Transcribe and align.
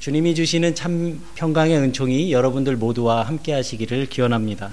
주님이 0.00 0.34
주시는 0.34 0.74
참 0.74 1.24
평강의 1.34 1.78
은총이 1.78 2.30
여러분들 2.30 2.76
모두와 2.76 3.22
함께 3.22 3.54
하시기를 3.54 4.04
기원합니다. 4.06 4.70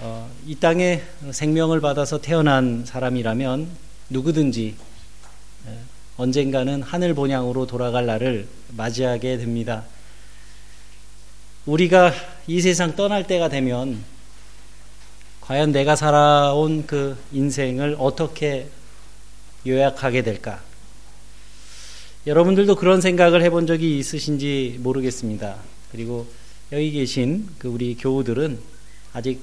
어, 0.00 0.30
이 0.46 0.54
땅에 0.54 1.02
생명을 1.30 1.82
받아서 1.82 2.22
태어난 2.22 2.86
사람이라면 2.86 3.68
누구든지 4.08 4.76
언젠가는 6.16 6.80
하늘 6.82 7.12
본향으로 7.12 7.66
돌아갈 7.66 8.06
날을 8.06 8.48
맞이하게 8.68 9.36
됩니다. 9.36 9.84
우리가 11.66 12.14
이 12.46 12.62
세상 12.62 12.96
떠날 12.96 13.26
때가 13.26 13.50
되면 13.50 14.02
과연 15.42 15.72
내가 15.72 15.96
살아온 15.96 16.86
그 16.86 17.18
인생을 17.32 17.96
어떻게 17.98 18.68
요약하게 19.66 20.22
될까? 20.22 20.62
여러분들도 22.28 22.76
그런 22.76 23.00
생각을 23.00 23.40
해본 23.40 23.66
적이 23.66 23.98
있으신지 23.98 24.76
모르겠습니다. 24.80 25.56
그리고 25.90 26.26
여기 26.72 26.90
계신 26.90 27.48
그 27.58 27.68
우리 27.68 27.96
교우들은 27.96 28.58
아직 29.14 29.40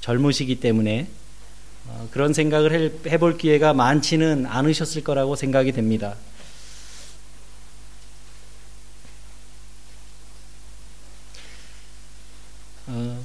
젊으시기 0.00 0.56
때문에 0.58 1.06
어, 1.86 2.08
그런 2.10 2.32
생각을 2.32 2.98
해볼 3.06 3.38
기회가 3.38 3.72
많지는 3.72 4.46
않으셨을 4.46 5.04
거라고 5.04 5.36
생각이 5.36 5.70
됩니다. 5.70 6.16
어, 12.88 13.24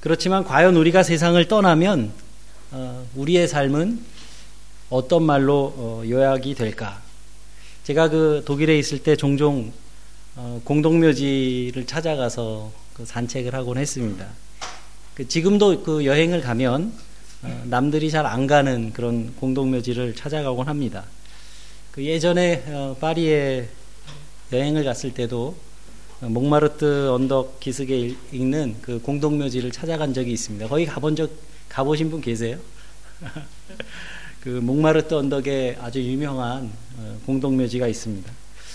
그렇지만 0.00 0.44
과연 0.44 0.76
우리가 0.76 1.02
세상을 1.02 1.46
떠나면 1.46 2.12
어, 2.70 3.06
우리의 3.16 3.46
삶은 3.46 4.02
어떤 4.88 5.24
말로 5.24 5.74
어, 5.76 6.02
요약이 6.08 6.54
될까? 6.54 7.06
제가 7.88 8.10
그 8.10 8.42
독일에 8.44 8.78
있을 8.78 9.02
때 9.02 9.16
종종 9.16 9.72
어, 10.36 10.60
공동묘지를 10.62 11.86
찾아가서 11.86 12.70
그 12.92 13.06
산책을 13.06 13.54
하곤 13.54 13.78
했습니다. 13.78 14.26
그 15.14 15.26
지금도 15.26 15.84
그 15.84 16.04
여행을 16.04 16.42
가면 16.42 16.92
어, 17.44 17.62
남들이 17.64 18.10
잘 18.10 18.26
안 18.26 18.46
가는 18.46 18.92
그런 18.92 19.34
공동묘지를 19.36 20.14
찾아가곤 20.14 20.68
합니다. 20.68 21.06
그 21.92 22.04
예전에 22.04 22.62
어, 22.66 22.94
파리에 23.00 23.70
여행을 24.52 24.84
갔을 24.84 25.14
때도 25.14 25.56
목마르트 26.20 27.08
언덕 27.08 27.58
기슭에 27.58 28.14
있는 28.32 28.76
그 28.82 29.00
공동묘지를 29.00 29.72
찾아간 29.72 30.12
적이 30.12 30.32
있습니다. 30.32 30.68
거기 30.68 30.84
가본 30.84 31.16
적 31.16 31.30
가보신 31.70 32.10
분 32.10 32.20
계세요? 32.20 32.58
그 34.40 34.48
목마르트 34.48 35.14
언덕에 35.14 35.76
아주 35.80 36.00
유명한 36.02 36.70
어, 36.96 37.18
공동묘지가 37.26 37.88
있습니다. 37.88 38.32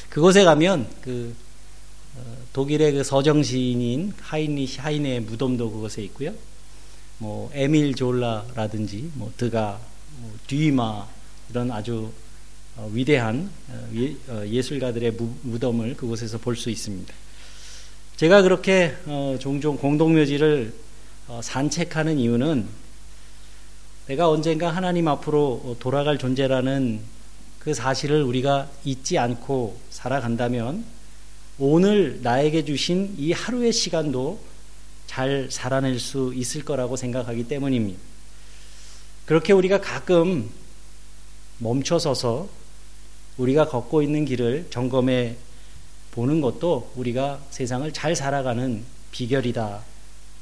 그곳에 0.10 0.44
가면 0.44 0.88
그 1.02 1.34
어, 2.16 2.38
독일의 2.54 2.94
그 2.94 3.04
서정 3.04 3.44
시인인 3.44 4.14
하이니시 4.20 4.80
하이네의 4.82 5.22
무덤도 5.22 5.72
그곳에 5.72 6.04
있고요. 6.04 6.34
뭐 7.18 7.50
에밀 7.54 7.96
졸라라든지 7.96 9.10
뭐 9.14 9.32
드가, 9.38 9.80
뭐 10.18 10.32
뒤마 10.48 11.08
이런 11.50 11.72
아주 11.72 12.12
어, 12.76 12.90
위대한 12.92 13.50
예, 13.94 14.62
술가들의 14.62 15.14
무덤을 15.44 15.96
그곳에서 15.96 16.40
볼 16.40 16.56
수 16.56 16.70
있습니다. 16.70 17.14
제가 18.18 18.42
그렇게 18.42 18.96
어, 19.06 19.38
종종 19.40 19.78
공동묘지를 19.78 20.74
어, 21.28 21.40
산책하는 21.42 22.20
이유는 22.20 22.83
내가 24.08 24.30
언젠가 24.30 24.70
하나님 24.70 25.08
앞으로 25.08 25.78
돌아갈 25.80 26.18
존재라는 26.18 27.00
그 27.60 27.74
사실을 27.74 28.22
우리가 28.24 28.70
잊지 28.84 29.18
않고 29.18 29.80
살아간다면 29.90 30.84
오늘 31.58 32.20
나에게 32.22 32.66
주신 32.66 33.16
이 33.18 33.32
하루의 33.32 33.72
시간도 33.72 34.42
잘 35.08 35.48
살아낼 35.50 36.00
수 36.00 36.34
있을 36.36 36.66
거라고 36.66 36.98
생각하기 36.98 37.48
때문입니다. 37.48 37.98
그렇게 39.26 39.54
우리가 39.54 39.80
가끔 39.80 40.50
멈춰서서 41.60 42.50
우리가 43.38 43.70
걷고 43.70 44.02
있는 44.02 44.26
길을 44.26 44.68
점검해 44.70 45.38
보는 46.12 46.42
것도 46.42 46.92
우리가 46.96 47.40
세상을 47.52 47.90
잘 47.94 48.18
살아가는 48.18 48.84
비결이다. 49.12 49.82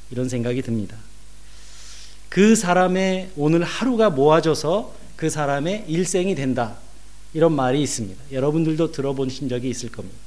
이런 0.10 0.28
생각이 0.28 0.64
듭니다. 0.64 0.98
그 2.31 2.56
사람의 2.56 3.31
오늘 3.36 3.62
하루가 3.62 4.09
모아져서 4.09 4.96
그 5.18 5.30
사람의 5.30 5.84
일생이 5.90 6.34
된다. 6.34 6.78
이런 7.34 7.52
말이 7.52 7.81
있습니다. 7.81 8.24
여러분들도 8.31 8.94
들어보신 8.94 9.50
적이 9.50 9.69
있을 9.69 9.92
겁니다. 9.92 10.18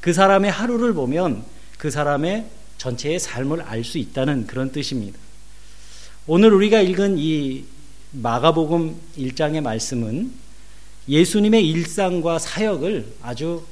그 0.00 0.14
사람의 0.14 0.50
하루를 0.50 0.94
보면 0.94 1.44
그 1.76 1.90
사람의 1.90 2.46
전체의 2.78 3.20
삶을 3.20 3.60
알 3.60 3.84
수 3.84 3.98
있다는 3.98 4.46
그런 4.46 4.72
뜻입니다. 4.72 5.18
오늘 6.26 6.54
우리가 6.54 6.80
읽은 6.80 7.18
이 7.18 7.64
마가복음 8.12 8.96
1장의 9.18 9.60
말씀은 9.60 10.32
예수님의 11.06 11.68
일상과 11.68 12.38
사역을 12.38 13.12
아주 13.20 13.62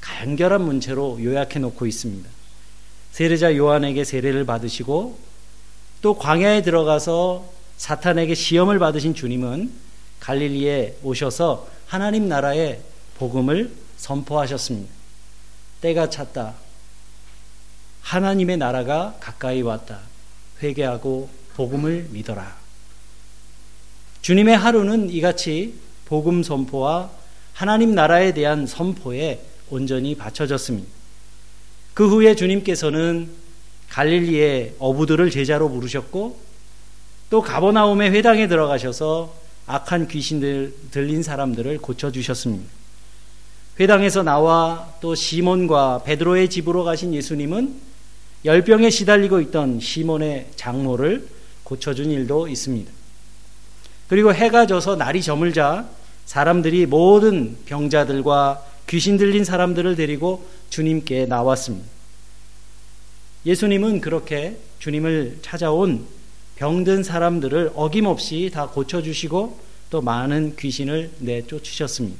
간결한 0.00 0.62
문체로 0.62 1.18
요약해 1.20 1.58
놓고 1.58 1.84
있습니다. 1.84 2.30
세례자 3.10 3.56
요한에게 3.56 4.04
세례를 4.04 4.44
받으시고 4.44 5.27
또 6.00 6.16
광야에 6.16 6.62
들어가서 6.62 7.44
사탄에게 7.76 8.34
시험을 8.34 8.78
받으신 8.78 9.14
주님은 9.14 9.72
갈릴리에 10.20 10.98
오셔서 11.02 11.68
하나님 11.86 12.28
나라의 12.28 12.80
복음을 13.16 13.72
선포하셨습니다. 13.96 14.92
때가 15.80 16.10
찼다. 16.10 16.54
하나님의 18.02 18.56
나라가 18.56 19.16
가까이 19.20 19.62
왔다. 19.62 20.00
회개하고 20.62 21.28
복음을 21.54 22.08
믿어라. 22.10 22.56
주님의 24.22 24.56
하루는 24.56 25.10
이같이 25.10 25.74
복음 26.04 26.42
선포와 26.42 27.10
하나님 27.52 27.94
나라에 27.94 28.32
대한 28.34 28.66
선포에 28.66 29.44
온전히 29.70 30.14
바쳐졌습니다. 30.14 30.88
그 31.94 32.08
후에 32.08 32.34
주님께서는 32.34 33.28
갈릴리의 33.90 34.74
어부들을 34.78 35.30
제자로 35.30 35.68
부르셨고 35.70 36.38
또 37.30 37.42
가버나움의 37.42 38.10
회당에 38.10 38.48
들어가셔서 38.48 39.34
악한 39.66 40.08
귀신들 40.08 40.74
들린 40.90 41.22
사람들을 41.22 41.78
고쳐 41.78 42.10
주셨습니다. 42.10 42.70
회당에서 43.80 44.22
나와 44.22 44.88
또 45.00 45.14
시몬과 45.14 46.02
베드로의 46.04 46.50
집으로 46.50 46.84
가신 46.84 47.14
예수님은 47.14 47.74
열병에 48.44 48.90
시달리고 48.90 49.40
있던 49.42 49.80
시몬의 49.80 50.48
장모를 50.56 51.28
고쳐준 51.64 52.10
일도 52.10 52.48
있습니다. 52.48 52.90
그리고 54.08 54.32
해가 54.32 54.66
져서 54.66 54.96
날이 54.96 55.22
저물자 55.22 55.88
사람들이 56.24 56.86
모든 56.86 57.58
병자들과 57.66 58.64
귀신 58.88 59.16
들린 59.16 59.44
사람들을 59.44 59.96
데리고 59.96 60.46
주님께 60.70 61.26
나왔습니다. 61.26 61.97
예수님은 63.46 64.00
그렇게 64.00 64.56
주님을 64.78 65.38
찾아온 65.42 66.06
병든 66.56 67.02
사람들을 67.02 67.72
어김없이 67.74 68.50
다 68.52 68.68
고쳐주시고 68.68 69.60
또 69.90 70.02
많은 70.02 70.56
귀신을 70.56 71.12
내쫓으셨습니다. 71.18 72.18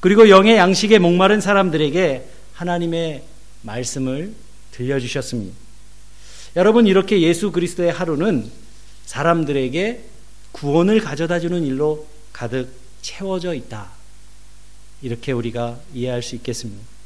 그리고 0.00 0.28
영의 0.28 0.56
양식에 0.56 0.98
목마른 0.98 1.40
사람들에게 1.40 2.28
하나님의 2.54 3.24
말씀을 3.62 4.34
들려주셨습니다. 4.70 5.56
여러분, 6.56 6.86
이렇게 6.86 7.20
예수 7.20 7.50
그리스도의 7.50 7.92
하루는 7.92 8.50
사람들에게 9.04 10.04
구원을 10.52 11.00
가져다 11.00 11.40
주는 11.40 11.64
일로 11.64 12.06
가득 12.32 12.68
채워져 13.02 13.54
있다. 13.54 13.90
이렇게 15.02 15.32
우리가 15.32 15.78
이해할 15.92 16.22
수 16.22 16.36
있겠습니다. 16.36 16.97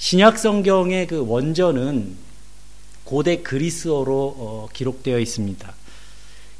신약 0.00 0.38
성경의 0.38 1.06
그 1.08 1.26
원전은 1.28 2.16
고대 3.04 3.42
그리스어로 3.42 4.34
어, 4.38 4.68
기록되어 4.72 5.18
있습니다. 5.18 5.74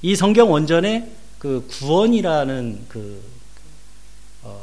이 0.02 0.14
성경 0.14 0.52
원전에 0.52 1.10
그 1.38 1.66
구원이라는 1.70 2.84
그 2.86 3.22
어, 4.42 4.62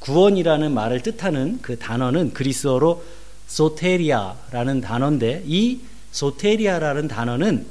구원이라는 0.00 0.74
말을 0.74 1.02
뜻하는 1.04 1.60
그 1.62 1.78
단어는 1.78 2.32
그리스어로 2.32 3.04
σωτηρία라는 3.46 4.80
단어인데 4.80 5.44
이 5.46 5.78
σωτηρία라는 6.10 7.06
단어는 7.06 7.66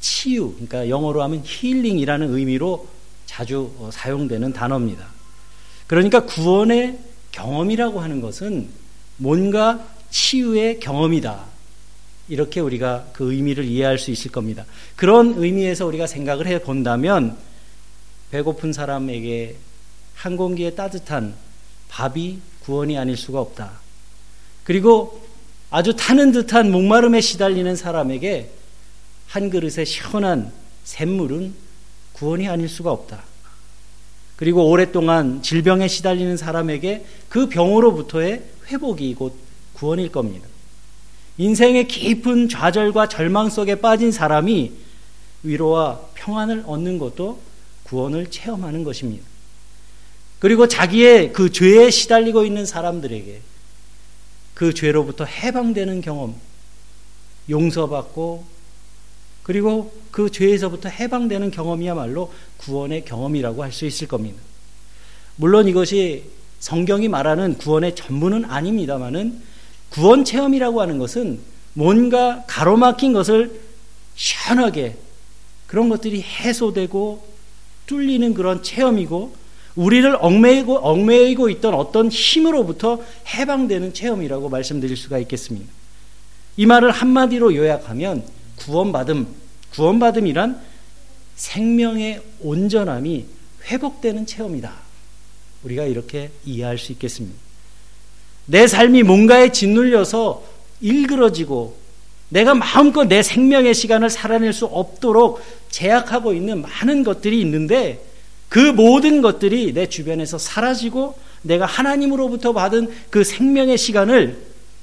치유, 0.00 0.52
그러니까 0.52 0.88
영어로 0.88 1.20
하면 1.24 1.42
healing이라는 1.44 2.32
의미로 2.32 2.86
자주 3.26 3.72
어, 3.80 3.90
사용되는 3.92 4.52
단어입니다. 4.52 5.08
그러니까 5.88 6.26
구원의 6.26 7.00
경험이라고 7.32 7.98
하는 7.98 8.20
것은 8.20 8.78
뭔가 9.20 9.86
치유의 10.08 10.80
경험이다. 10.80 11.44
이렇게 12.28 12.60
우리가 12.60 13.08
그 13.12 13.32
의미를 13.32 13.64
이해할 13.64 13.98
수 13.98 14.10
있을 14.10 14.30
겁니다. 14.30 14.64
그런 14.96 15.34
의미에서 15.36 15.84
우리가 15.84 16.06
생각을 16.06 16.46
해 16.46 16.60
본다면 16.62 17.36
배고픈 18.30 18.72
사람에게 18.72 19.56
한 20.14 20.36
공기의 20.36 20.74
따뜻한 20.74 21.34
밥이 21.88 22.38
구원이 22.64 22.96
아닐 22.96 23.16
수가 23.16 23.40
없다. 23.40 23.72
그리고 24.64 25.20
아주 25.70 25.94
타는 25.94 26.32
듯한 26.32 26.70
목마름에 26.70 27.20
시달리는 27.20 27.76
사람에게 27.76 28.50
한 29.26 29.50
그릇의 29.50 29.84
시원한 29.84 30.50
샘물은 30.84 31.54
구원이 32.14 32.48
아닐 32.48 32.68
수가 32.70 32.90
없다. 32.90 33.24
그리고 34.36 34.70
오랫동안 34.70 35.42
질병에 35.42 35.88
시달리는 35.88 36.38
사람에게 36.38 37.04
그 37.28 37.50
병으로부터의 37.50 38.42
회복이 38.70 39.14
곧 39.14 39.34
구원일 39.74 40.10
겁니다. 40.12 40.48
인생의 41.38 41.88
깊은 41.88 42.48
좌절과 42.48 43.08
절망 43.08 43.48
속에 43.48 43.76
빠진 43.76 44.12
사람이 44.12 44.72
위로와 45.42 46.00
평안을 46.14 46.64
얻는 46.66 46.98
것도 46.98 47.40
구원을 47.84 48.30
체험하는 48.30 48.84
것입니다. 48.84 49.26
그리고 50.38 50.68
자기의 50.68 51.32
그 51.32 51.50
죄에 51.50 51.90
시달리고 51.90 52.44
있는 52.44 52.66
사람들에게 52.66 53.40
그 54.54 54.74
죄로부터 54.74 55.24
해방되는 55.24 56.00
경험, 56.02 56.34
용서받고 57.48 58.44
그리고 59.42 59.92
그 60.10 60.30
죄에서부터 60.30 60.88
해방되는 60.88 61.50
경험이야말로 61.50 62.32
구원의 62.58 63.04
경험이라고 63.04 63.62
할 63.62 63.72
수 63.72 63.86
있을 63.86 64.06
겁니다. 64.06 64.40
물론 65.36 65.66
이것이 65.68 66.24
성경이 66.60 67.08
말하는 67.08 67.58
구원의 67.58 67.96
전부는 67.96 68.44
아닙니다만은 68.44 69.42
구원 69.88 70.24
체험이라고 70.24 70.80
하는 70.80 70.98
것은 70.98 71.40
뭔가 71.72 72.44
가로막힌 72.46 73.12
것을 73.12 73.60
시원하게 74.14 74.96
그런 75.66 75.88
것들이 75.88 76.22
해소되고 76.22 77.24
뚫리는 77.86 78.34
그런 78.34 78.62
체험이고 78.62 79.34
우리를 79.76 80.16
얽매이고 80.20 80.78
얽매이고 80.78 81.48
있던 81.48 81.74
어떤 81.74 82.08
힘으로부터 82.08 83.02
해방되는 83.26 83.94
체험이라고 83.94 84.48
말씀드릴 84.48 84.96
수가 84.96 85.18
있겠습니다. 85.20 85.72
이 86.56 86.66
말을 86.66 86.90
한마디로 86.90 87.54
요약하면 87.54 88.24
구원받음, 88.56 89.26
구원받음이란 89.72 90.60
생명의 91.36 92.20
온전함이 92.40 93.24
회복되는 93.70 94.26
체험이다. 94.26 94.89
우리가 95.64 95.84
이렇게 95.84 96.30
이해할 96.44 96.78
수 96.78 96.92
있겠습니다. 96.92 97.36
내 98.46 98.66
삶이 98.66 99.02
뭔가에 99.02 99.52
짓눌려서 99.52 100.42
일그러지고 100.80 101.78
내가 102.30 102.54
마음껏 102.54 103.04
내 103.04 103.22
생명의 103.22 103.74
시간을 103.74 104.08
살아낼 104.08 104.52
수 104.52 104.64
없도록 104.66 105.42
제약하고 105.70 106.32
있는 106.32 106.62
많은 106.62 107.04
것들이 107.04 107.40
있는데 107.40 108.04
그 108.48 108.58
모든 108.58 109.20
것들이 109.22 109.72
내 109.72 109.88
주변에서 109.88 110.38
사라지고 110.38 111.16
내가 111.42 111.66
하나님으로부터 111.66 112.52
받은 112.52 112.92
그 113.10 113.24
생명의 113.24 113.78
시간을 113.78 114.38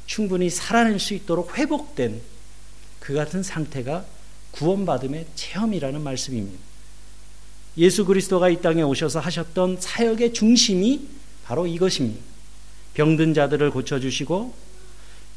충분히 0.06 0.50
살아낼 0.50 1.00
수 1.00 1.14
있도록 1.14 1.58
회복된 1.58 2.22
그 3.00 3.14
같은 3.14 3.44
상태가 3.44 4.06
구원받음의 4.52 5.26
체험이라는 5.36 6.02
말씀입니다. 6.02 6.60
예수 7.78 8.06
그리스도가 8.06 8.50
이 8.50 8.62
땅에 8.62 8.82
오셔서 8.82 9.20
하셨던 9.20 9.78
사역의 9.80 10.34
중심이 10.34 11.02
바로 11.46 11.68
이것입니다. 11.68 12.20
병든 12.96 13.34
자들을 13.34 13.70
고쳐주시고 13.70 14.54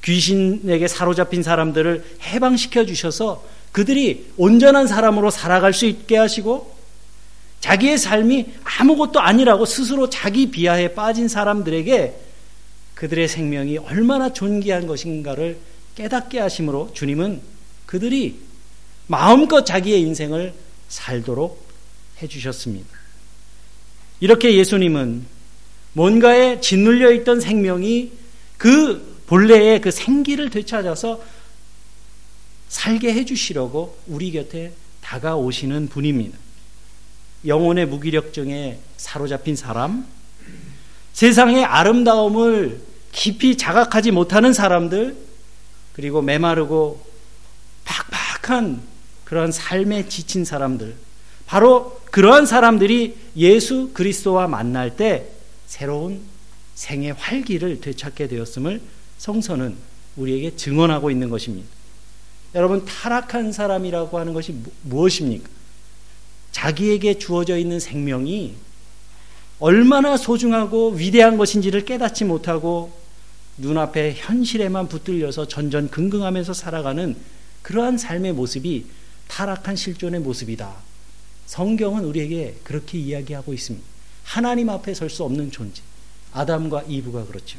귀신에게 0.02 0.88
사로잡힌 0.88 1.42
사람들을 1.42 2.04
해방시켜 2.22 2.86
주셔서 2.86 3.44
그들이 3.72 4.30
온전한 4.36 4.86
사람으로 4.86 5.30
살아갈 5.30 5.74
수 5.74 5.84
있게 5.84 6.16
하시고 6.16 6.74
자기의 7.60 7.98
삶이 7.98 8.46
아무것도 8.64 9.20
아니라고 9.20 9.66
스스로 9.66 10.08
자기 10.08 10.50
비하에 10.50 10.94
빠진 10.94 11.28
사람들에게 11.28 12.14
그들의 12.94 13.28
생명이 13.28 13.78
얼마나 13.78 14.32
존귀한 14.32 14.86
것인가를 14.86 15.58
깨닫게 15.94 16.40
하심으로 16.40 16.92
주님은 16.94 17.42
그들이 17.84 18.38
마음껏 19.06 19.64
자기의 19.64 20.00
인생을 20.00 20.54
살도록 20.88 21.69
해주셨습니다. 22.22 22.88
이렇게 24.20 24.54
예수님은 24.54 25.26
뭔가에 25.92 26.60
짓눌려 26.60 27.12
있던 27.12 27.40
생명이 27.40 28.12
그 28.58 29.22
본래의 29.26 29.80
그 29.80 29.90
생기를 29.90 30.50
되찾아서 30.50 31.22
살게 32.68 33.12
해주시려고 33.14 33.98
우리 34.06 34.32
곁에 34.32 34.72
다가오시는 35.00 35.88
분입니다. 35.88 36.38
영혼의 37.46 37.86
무기력증에 37.86 38.78
사로잡힌 38.96 39.56
사람, 39.56 40.06
세상의 41.12 41.64
아름다움을 41.64 42.80
깊이 43.12 43.56
자각하지 43.56 44.10
못하는 44.10 44.52
사람들, 44.52 45.16
그리고 45.94 46.22
메마르고 46.22 47.04
팍팍한 47.84 48.82
그런 49.24 49.50
삶에 49.50 50.08
지친 50.08 50.44
사람들, 50.44 50.94
바로 51.46 51.99
그러한 52.10 52.46
사람들이 52.46 53.16
예수 53.36 53.90
그리스도와 53.92 54.48
만날 54.48 54.96
때 54.96 55.28
새로운 55.66 56.20
생의 56.74 57.12
활기를 57.12 57.80
되찾게 57.80 58.26
되었음을 58.28 58.80
성서는 59.18 59.76
우리에게 60.16 60.56
증언하고 60.56 61.10
있는 61.10 61.28
것입니다. 61.30 61.68
여러분, 62.54 62.84
타락한 62.84 63.52
사람이라고 63.52 64.18
하는 64.18 64.32
것이 64.32 64.54
무엇입니까? 64.82 65.48
자기에게 66.50 67.18
주어져 67.18 67.56
있는 67.56 67.78
생명이 67.78 68.54
얼마나 69.60 70.16
소중하고 70.16 70.90
위대한 70.90 71.36
것인지를 71.36 71.84
깨닫지 71.84 72.24
못하고 72.24 72.98
눈앞에 73.58 74.14
현실에만 74.16 74.88
붙들려서 74.88 75.46
전전긍긍하면서 75.48 76.54
살아가는 76.54 77.14
그러한 77.62 77.98
삶의 77.98 78.32
모습이 78.32 78.86
타락한 79.28 79.76
실존의 79.76 80.20
모습이다. 80.20 80.89
성경은 81.50 82.04
우리에게 82.04 82.60
그렇게 82.62 82.96
이야기하고 82.96 83.52
있습니다. 83.52 83.84
하나님 84.22 84.70
앞에 84.70 84.94
설 84.94 85.10
수 85.10 85.24
없는 85.24 85.50
존재. 85.50 85.82
아담과 86.32 86.84
이브가 86.86 87.26
그렇죠. 87.26 87.58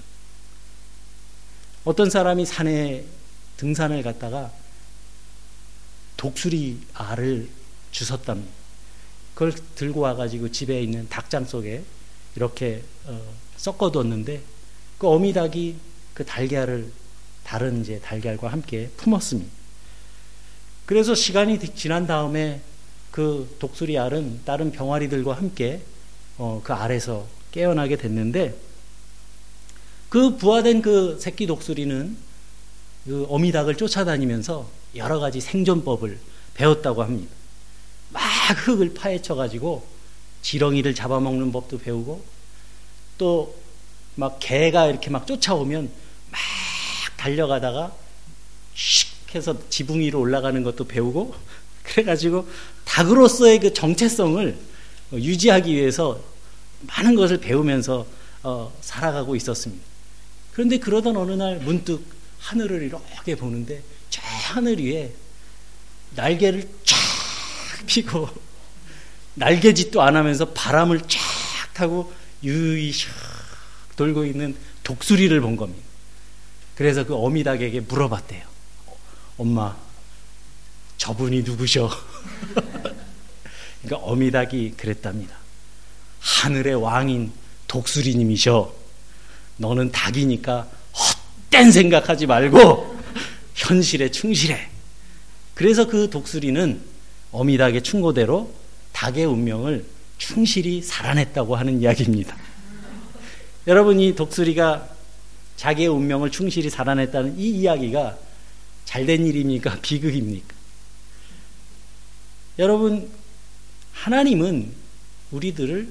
어떤 1.83 2.09
사람이 2.09 2.45
산에 2.45 3.03
등산을 3.57 4.01
갔다가 4.01 4.49
독수리 6.15 6.79
알을 6.93 7.49
주웠답니다. 7.91 8.49
그걸 9.33 9.51
들고 9.75 9.99
와가지고 9.99 10.51
집에 10.53 10.81
있는 10.81 11.09
닭장 11.09 11.43
속에 11.43 11.83
이렇게 12.37 12.83
어, 13.03 13.21
섞어뒀는데 13.57 14.41
그 14.99 15.07
어미닭이 15.09 15.75
그 16.13 16.25
달걀을 16.25 16.89
다른 17.43 17.81
이제 17.81 17.99
달걀과 17.99 18.53
함께 18.53 18.89
품었습니다. 18.95 19.51
그래서 20.85 21.13
시간이 21.13 21.59
지난 21.75 22.07
다음에 22.07 22.61
그 23.11 23.55
독수리 23.59 23.97
알은 23.97 24.41
다른 24.45 24.71
병아리들과 24.71 25.33
함께 25.33 25.81
어, 26.37 26.61
그 26.63 26.73
알에서 26.73 27.27
깨어나게 27.51 27.97
됐는데 27.97 28.55
그 30.09 30.37
부화된 30.37 30.81
그 30.81 31.19
새끼 31.19 31.45
독수리는 31.45 32.17
그 33.05 33.25
어미닭을 33.29 33.75
쫓아다니면서 33.75 34.69
여러 34.95 35.19
가지 35.19 35.41
생존법을 35.41 36.17
배웠다고 36.53 37.03
합니다. 37.03 37.33
막 38.09 38.21
흙을 38.67 38.93
파헤쳐 38.93 39.35
가지고 39.35 39.85
지렁이를 40.41 40.95
잡아먹는 40.95 41.51
법도 41.51 41.79
배우고 41.79 42.23
또 43.17 43.61
막 44.15 44.37
개가 44.39 44.87
이렇게 44.87 45.09
막 45.09 45.25
쫓아오면 45.25 45.89
막 46.29 46.39
달려가다가 47.17 47.95
슉 48.75 49.35
해서 49.35 49.55
지붕 49.69 50.01
위로 50.01 50.19
올라가는 50.19 50.61
것도 50.63 50.85
배우고 50.85 51.33
그래가지고 51.83 52.47
닭으로서의 52.85 53.59
그 53.59 53.73
정체성을 53.73 54.57
유지하기 55.13 55.73
위해서 55.73 56.21
많은 56.87 57.15
것을 57.15 57.37
배우면서 57.37 58.05
어, 58.43 58.73
살아가고 58.81 59.35
있었습니다. 59.35 59.83
그런데 60.53 60.77
그러던 60.77 61.15
어느 61.15 61.31
날 61.31 61.59
문득 61.59 62.03
하늘을 62.39 62.83
이렇게 62.83 63.35
보는데 63.35 63.83
저 64.09 64.21
하늘 64.23 64.79
위에 64.79 65.13
날개를 66.15 66.67
쫙 66.83 66.97
펴고 67.85 68.29
날개짓도 69.35 70.01
안 70.01 70.15
하면서 70.15 70.45
바람을 70.45 71.01
쫙 71.01 71.19
타고 71.73 72.11
유유히 72.43 72.91
샥 72.91 73.07
돌고 73.95 74.25
있는 74.25 74.55
독수리를 74.83 75.39
본 75.41 75.55
겁니다. 75.55 75.87
그래서 76.75 77.05
그 77.05 77.15
어미닭에게 77.15 77.81
물어봤대요. 77.81 78.43
엄마, 79.37 79.77
저분이 81.01 81.41
누구셔? 81.41 81.89
그러니까 83.81 84.07
어미닭이 84.07 84.75
그랬답니다. 84.77 85.35
하늘의 86.19 86.75
왕인 86.75 87.31
독수리님이셔. 87.67 88.71
너는 89.57 89.91
닭이니까 89.91 90.67
헛된 91.49 91.71
생각하지 91.71 92.27
말고 92.27 92.99
현실에 93.55 94.11
충실해. 94.11 94.69
그래서 95.55 95.87
그 95.87 96.11
독수리는 96.11 96.79
어미닭의 97.31 97.81
충고대로 97.81 98.53
닭의 98.93 99.25
운명을 99.25 99.83
충실히 100.19 100.83
살아냈다고 100.83 101.55
하는 101.55 101.81
이야기입니다. 101.81 102.37
여러분 103.65 103.99
이 103.99 104.13
독수리가 104.13 104.87
자기의 105.55 105.87
운명을 105.87 106.29
충실히 106.29 106.69
살아냈다는 106.69 107.39
이 107.39 107.49
이야기가 107.49 108.19
잘된 108.85 109.25
일입니까? 109.25 109.79
비극입니까? 109.81 110.60
여러분, 112.61 113.09
하나님은 113.91 114.71
우리들을 115.31 115.89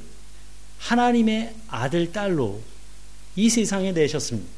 하나님의 0.79 1.53
아들, 1.67 2.12
딸로 2.12 2.61
이 3.35 3.50
세상에 3.50 3.91
내셨습니다. 3.91 4.49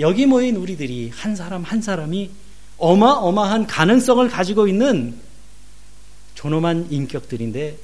여기 0.00 0.26
모인 0.26 0.56
우리들이 0.56 1.12
한 1.14 1.36
사람 1.36 1.62
한 1.62 1.80
사람이 1.80 2.32
어마어마한 2.78 3.68
가능성을 3.68 4.28
가지고 4.28 4.66
있는 4.66 5.14
존엄한 6.34 6.88
인격들인데 6.90 7.78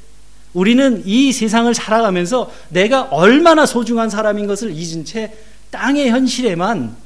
우리는 0.52 1.04
이 1.06 1.32
세상을 1.32 1.72
살아가면서 1.72 2.52
내가 2.70 3.02
얼마나 3.02 3.64
소중한 3.64 4.10
사람인 4.10 4.48
것을 4.48 4.72
잊은 4.72 5.04
채 5.04 5.36
땅의 5.70 6.10
현실에만 6.10 6.96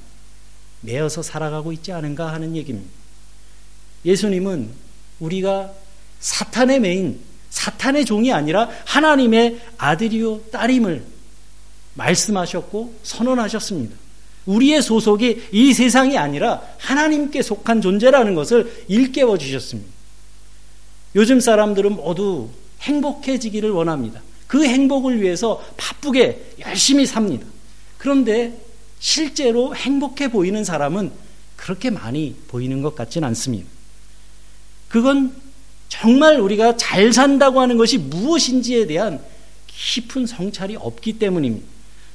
매어서 0.80 1.20
살아가고 1.20 1.70
있지 1.72 1.92
않은가 1.92 2.32
하는 2.32 2.56
얘기입니다. 2.56 2.90
예수님은 4.06 4.83
우리가 5.24 5.72
사탄의 6.20 6.80
메인, 6.80 7.20
사탄의 7.50 8.04
종이 8.04 8.32
아니라 8.32 8.68
하나님의 8.84 9.60
아들이요 9.78 10.42
딸임을 10.52 11.04
말씀하셨고 11.94 12.94
선언하셨습니다. 13.02 13.96
우리의 14.46 14.82
소속이 14.82 15.48
이 15.52 15.72
세상이 15.72 16.18
아니라 16.18 16.62
하나님께 16.78 17.42
속한 17.42 17.80
존재라는 17.80 18.34
것을 18.34 18.84
일깨워 18.88 19.38
주셨습니다. 19.38 19.90
요즘 21.14 21.40
사람들은 21.40 21.92
모두 21.96 22.50
행복해지기를 22.80 23.70
원합니다. 23.70 24.20
그 24.46 24.64
행복을 24.64 25.22
위해서 25.22 25.64
바쁘게 25.76 26.56
열심히 26.60 27.06
삽니다. 27.06 27.46
그런데 27.96 28.60
실제로 28.98 29.74
행복해 29.74 30.30
보이는 30.30 30.64
사람은 30.64 31.12
그렇게 31.56 31.88
많이 31.90 32.36
보이는 32.48 32.82
것 32.82 32.94
같진 32.94 33.24
않습니다. 33.24 33.73
그건 34.94 35.34
정말 35.88 36.38
우리가 36.38 36.76
잘 36.76 37.12
산다고 37.12 37.60
하는 37.60 37.76
것이 37.76 37.98
무엇인지에 37.98 38.86
대한 38.86 39.20
깊은 39.66 40.24
성찰이 40.24 40.76
없기 40.76 41.14
때문입니다. 41.14 41.66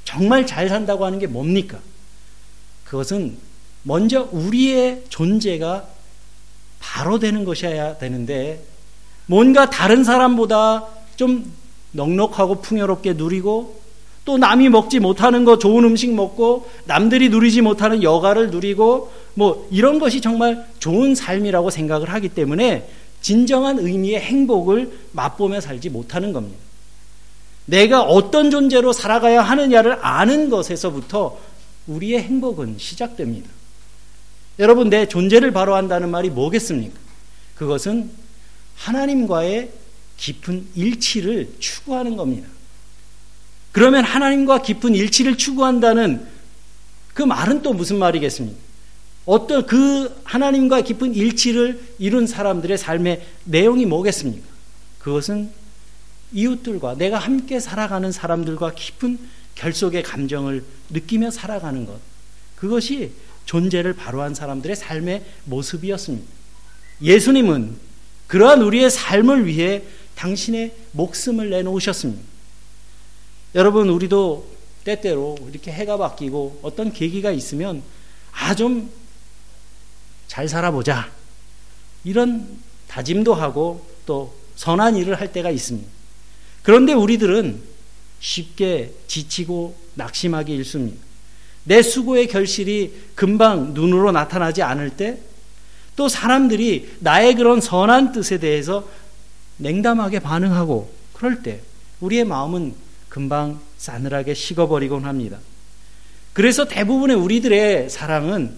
정말 0.06 0.48
잘 0.48 0.70
산다고 0.70 1.04
하는 1.04 1.20
게 1.20 1.28
뭡니까? 1.28 1.80
그것은 2.86 3.38
먼저 3.84 4.30
우리의 4.32 5.04
존재가 5.10 5.90
바로 6.80 7.20
되는 7.20 7.44
것이어야 7.44 7.98
되는데 7.98 8.64
뭔가 9.26 9.70
다른 9.70 10.06
사람보다 10.06 10.88
좀 11.18 11.52
넉넉하고 11.92 12.62
풍요롭게 12.62 13.12
누리고 13.12 13.79
또 14.30 14.38
남이 14.38 14.70
먹지 14.70 15.00
못하는 15.00 15.44
거 15.44 15.58
좋은 15.58 15.84
음식 15.86 16.14
먹고 16.14 16.70
남들이 16.86 17.30
누리지 17.30 17.62
못하는 17.62 18.04
여가를 18.04 18.52
누리고 18.52 19.12
뭐 19.34 19.68
이런 19.72 19.98
것이 19.98 20.22
정말 20.22 20.68
좋은 20.78 21.16
삶이라고 21.16 21.72
생각을 21.72 22.12
하기 22.14 22.30
때문에 22.30 22.88
진정한 23.22 23.80
의미의 23.80 24.20
행복을 24.20 24.92
맛보며 25.14 25.62
살지 25.62 25.90
못하는 25.90 26.32
겁니다. 26.32 26.60
내가 27.66 28.04
어떤 28.04 28.52
존재로 28.52 28.94
살아가야 28.94 29.42
하느냐를 29.42 29.98
아는 30.06 30.52
것에서부터 30.52 31.40
우리의 31.88 32.22
행복은 32.22 32.76
시작됩니다. 32.78 33.50
여러분, 34.60 34.92
내 34.92 35.08
존재를 35.08 35.52
바로 35.52 35.74
한다는 35.74 36.12
말이 36.12 36.30
뭐겠습니까? 36.30 37.00
그것은 37.56 38.12
하나님과의 38.76 39.72
깊은 40.18 40.68
일치를 40.76 41.56
추구하는 41.58 42.16
겁니다. 42.16 42.48
그러면 43.72 44.04
하나님과 44.04 44.62
깊은 44.62 44.96
일치를 44.96 45.38
추구한다는 45.38 46.26
그 47.14 47.24
말은 47.24 47.62
또 47.62 47.74
무슨 47.74 48.00
말이겠습니까? 48.00 48.58
어떤 49.26 49.66
그 49.66 50.22
하나님과 50.24 50.82
깊은 50.82 51.14
일치를 51.14 51.80
이룬 52.00 52.26
사람들의 52.26 52.78
삶의 52.78 53.26
내용이 53.44 53.86
뭐겠습니까? 53.86 54.48
그것은 55.00 55.52
이웃들과 56.32 56.96
내가 56.96 57.20
함께 57.20 57.60
살아가는 57.60 58.12
사람들과 58.12 58.74
깊은 58.74 59.20
결속의 59.56 60.04
감정을 60.04 60.64
느끼며 60.90 61.32
살아가는 61.32 61.86
것. 61.86 62.00
그것이 62.56 63.12
존재를 63.46 63.94
바로 63.94 64.22
한 64.22 64.34
사람들의 64.34 64.76
삶의 64.76 65.26
모습이었습니다. 65.46 66.28
예수님은 67.02 67.76
그러한 68.28 68.62
우리의 68.62 68.90
삶을 68.90 69.48
위해 69.48 69.84
당신의 70.16 70.74
목숨을 70.92 71.50
내놓으셨습니다. 71.50 72.22
여러분, 73.56 73.90
우리도 73.90 74.48
때때로 74.84 75.38
이렇게 75.50 75.72
해가 75.72 75.98
바뀌고 75.98 76.60
어떤 76.62 76.92
계기가 76.92 77.32
있으면 77.32 77.84
아, 78.32 78.56
좀 78.56 79.00
잘 80.30 80.48
살아보자. 80.48 81.12
이런 82.06 82.48
다짐도 82.88 83.34
하고 83.34 83.86
또 84.06 84.34
선한 84.56 84.96
일을 84.96 85.20
할 85.20 85.34
때가 85.34 85.50
있습니다. 85.50 85.90
그런데 86.64 86.94
우리들은 86.94 87.62
쉽게 88.22 88.94
지치고 89.08 89.76
낙심하기 89.96 90.54
일쑤입니다. 90.54 90.98
내 91.64 91.82
수고의 91.82 92.28
결실이 92.28 92.94
금방 93.16 93.74
눈으로 93.74 94.12
나타나지 94.12 94.62
않을 94.62 94.92
때, 94.92 95.18
또 95.96 96.08
사람들이 96.08 96.98
나의 97.00 97.36
그런 97.36 97.60
선한 97.60 98.14
뜻에 98.14 98.38
대해서 98.38 98.88
냉담하게 99.58 100.20
반응하고 100.20 100.94
그럴 101.14 101.42
때, 101.42 101.62
우리의 102.00 102.24
마음은 102.24 102.76
금방 103.10 103.60
싸늘하게 103.78 104.34
식어버리곤 104.34 105.06
합니다. 105.06 105.40
그래서 106.34 106.66
대부분의 106.66 107.18
우리들의 107.18 107.90
사랑은 107.90 108.56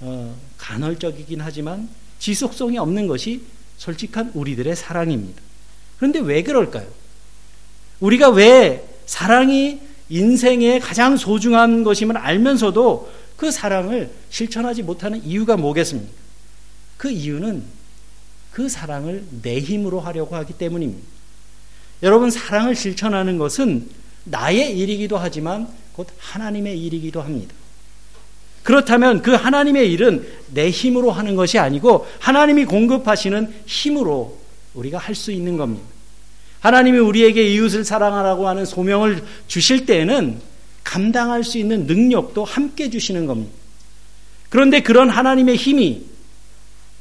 어, 0.00 0.36
간헐적이긴 0.58 1.40
하지만 1.40 1.88
지속성이 2.18 2.78
없는 2.78 3.06
것이 3.06 3.42
솔직한 3.76 4.30
우리들의 4.34 4.74
사랑입니다. 4.74 5.40
그런데 5.98 6.18
왜 6.18 6.42
그럴까요? 6.42 6.88
우리가 8.00 8.30
왜 8.30 8.88
사랑이 9.06 9.80
인생의 10.08 10.80
가장 10.80 11.16
소중한 11.16 11.84
것임을 11.84 12.16
알면서도 12.16 13.12
그 13.36 13.50
사랑을 13.50 14.10
실천하지 14.30 14.82
못하는 14.82 15.22
이유가 15.24 15.56
뭐겠습니까? 15.56 16.12
그 16.96 17.10
이유는 17.10 17.62
그 18.52 18.68
사랑을 18.68 19.24
내 19.42 19.58
힘으로 19.58 20.00
하려고 20.00 20.36
하기 20.36 20.54
때문입니다. 20.54 21.11
여러분, 22.02 22.30
사랑을 22.30 22.74
실천하는 22.74 23.38
것은 23.38 23.88
나의 24.24 24.76
일이기도 24.78 25.18
하지만 25.18 25.68
곧 25.92 26.08
하나님의 26.18 26.80
일이기도 26.80 27.20
합니다. 27.20 27.54
그렇다면 28.62 29.22
그 29.22 29.32
하나님의 29.32 29.92
일은 29.92 30.26
내 30.52 30.70
힘으로 30.70 31.10
하는 31.10 31.34
것이 31.34 31.58
아니고 31.58 32.06
하나님이 32.20 32.64
공급하시는 32.64 33.52
힘으로 33.66 34.38
우리가 34.74 34.98
할 34.98 35.14
수 35.14 35.32
있는 35.32 35.56
겁니다. 35.56 35.84
하나님이 36.60 36.98
우리에게 36.98 37.42
이웃을 37.54 37.84
사랑하라고 37.84 38.48
하는 38.48 38.64
소명을 38.64 39.24
주실 39.48 39.84
때에는 39.84 40.40
감당할 40.84 41.42
수 41.42 41.58
있는 41.58 41.86
능력도 41.86 42.44
함께 42.44 42.88
주시는 42.88 43.26
겁니다. 43.26 43.52
그런데 44.48 44.80
그런 44.80 45.10
하나님의 45.10 45.56
힘이, 45.56 46.04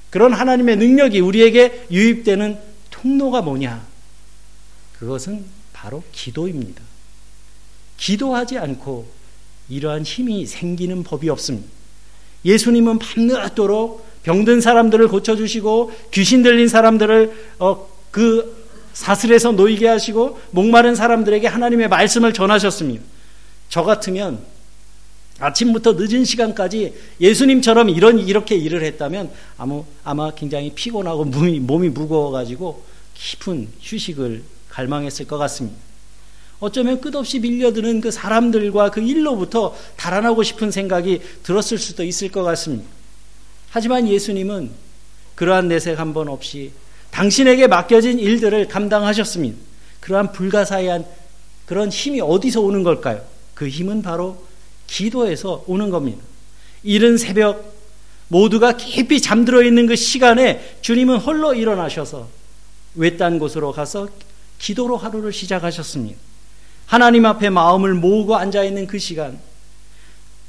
그런 0.10 0.34
하나님의 0.34 0.78
능력이 0.78 1.20
우리에게 1.20 1.86
유입되는 1.92 2.58
통로가 2.90 3.44
뭐냐? 3.44 3.91
그것은 5.02 5.44
바로 5.74 6.04
기도입니다. 6.12 6.84
기도하지 7.98 8.60
않고 8.60 9.08
이러한 9.68 10.04
힘이 10.04 10.46
생기는 10.46 11.04
법이 11.04 11.28
없습니다. 11.30 11.68
예수님은 12.46 13.00
밤늦도록 13.00 14.06
병든 14.22 14.62
사람들을 14.62 15.08
고쳐주시고 15.08 15.92
귀신 16.12 16.44
들린 16.44 16.68
사람들을 16.68 17.56
어, 17.58 17.90
그 18.12 18.64
사슬에서 18.94 19.54
놓이게 19.54 19.88
하시고 19.88 20.40
목마른 20.52 20.94
사람들에게 20.94 21.48
하나님의 21.48 21.90
말씀을 21.90 22.32
전하셨습니다. 22.32 23.04
저 23.70 23.82
같으면 23.82 24.44
아침부터 25.40 25.94
늦은 25.94 26.26
시간까지 26.26 26.94
예수님처럼 27.20 27.90
이런 27.90 28.20
이렇게 28.20 28.56
일을 28.56 28.84
했다면 28.84 29.32
아무 29.58 29.86
아마 30.04 30.30
굉장히 30.36 30.72
피곤하고 30.76 31.26
몸이, 31.26 31.60
몸이 31.60 31.90
무거워가지고 31.90 32.84
깊은 33.16 33.70
휴식을 33.82 34.44
갈망했을 34.72 35.28
것 35.28 35.38
같습니다. 35.38 35.78
어쩌면 36.60 37.02
끝없이 37.02 37.40
밀려드는 37.40 38.02
그 38.02 38.12
사람들과 38.12 38.92
그 38.92 39.02
일로부터 39.02 39.76
달아나고 39.98 40.44
싶은 40.44 40.72
생각이 40.72 41.22
들었을 41.44 41.78
수도 41.78 42.04
있을 42.04 42.30
것 42.30 42.44
같습니다. 42.44 42.88
하지만 43.70 44.08
예수님은 44.08 44.72
그러한 45.36 45.68
내색 45.68 46.00
한 46.00 46.14
번 46.14 46.28
없이 46.30 46.72
당신에게 47.10 47.68
맡겨진 47.68 48.20
일들을 48.20 48.68
감당하셨습니다. 48.68 49.58
그러한 50.00 50.32
불가사의한 50.32 51.06
그런 51.66 51.90
힘이 51.90 52.22
어디서 52.22 52.62
오는 52.62 52.84
걸까요? 52.84 53.22
그 53.54 53.68
힘은 53.68 54.02
바로 54.02 54.44
기도에서 54.88 55.64
오는 55.68 55.90
겁니다. 55.90 56.22
이른 56.84 57.18
새벽 57.18 57.74
모두가 58.28 58.78
깊이 58.78 59.22
잠들어 59.22 59.62
있는 59.64 59.88
그 59.88 59.96
시간에 59.96 60.78
주님은 60.82 61.18
홀로 61.18 61.54
일어나셔서 61.54 62.28
외딴 62.96 63.40
곳으로 63.40 63.72
가서 63.72 64.08
기도로 64.62 64.96
하루를 64.96 65.34
시작하셨습니다. 65.34 66.20
하나님 66.86 67.26
앞에 67.26 67.50
마음을 67.50 67.94
모으고 67.96 68.36
앉아 68.36 68.64
있는 68.64 68.86
그 68.86 69.00
시간, 69.00 69.40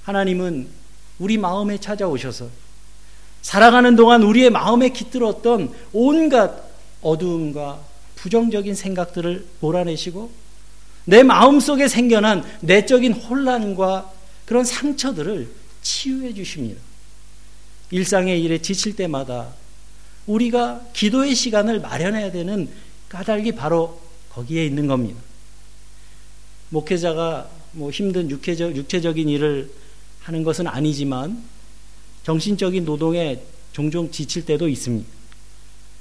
하나님은 0.04 0.68
우리 1.18 1.38
마음에 1.38 1.78
찾아오셔서 1.78 2.48
살아가는 3.40 3.96
동안 3.96 4.22
우리의 4.22 4.50
마음에 4.50 4.90
깃들었던 4.90 5.72
온갖 5.92 6.62
어두움과 7.00 7.80
부정적인 8.16 8.74
생각들을 8.74 9.46
몰아내시고 9.60 10.30
내 11.04 11.22
마음 11.22 11.58
속에 11.58 11.88
생겨난 11.88 12.44
내적인 12.60 13.12
혼란과 13.14 14.12
그런 14.46 14.64
상처들을 14.64 15.48
치유해 15.82 16.34
주십니다. 16.34 16.80
일상의 17.90 18.42
일에 18.42 18.60
지칠 18.60 18.94
때마다 18.94 19.48
우리가 20.26 20.82
기도의 20.92 21.34
시간을 21.34 21.80
마련해야 21.80 22.30
되는 22.30 22.68
까닭이 23.12 23.52
바로 23.52 24.00
거기에 24.30 24.64
있는 24.64 24.86
겁니다. 24.86 25.20
목회자가 26.70 27.50
뭐 27.72 27.90
힘든 27.90 28.30
육체적, 28.30 28.74
육체적인 28.74 29.28
일을 29.28 29.70
하는 30.20 30.42
것은 30.42 30.66
아니지만 30.66 31.42
정신적인 32.22 32.86
노동에 32.86 33.42
종종 33.72 34.10
지칠 34.10 34.46
때도 34.46 34.66
있습니다. 34.66 35.06